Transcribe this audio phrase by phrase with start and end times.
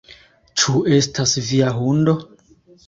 [0.61, 2.19] "Ĉu estas via hundo?"